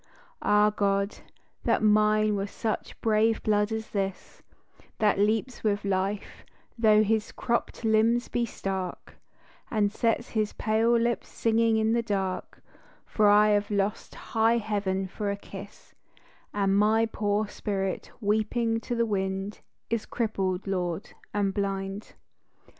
[0.41, 1.17] Ah God,
[1.63, 4.41] that mine were such brave blood as this,
[4.97, 6.43] That leaps with life
[6.75, 9.17] though his cropped limbs be stark,
[9.69, 12.63] And sets his pale lips singing in the dark,
[13.05, 15.93] For I have lost high heaven for a kiss,
[16.51, 19.59] And my poor spirit weeping to the wind
[19.91, 22.15] Is crippled, Lord, and blind.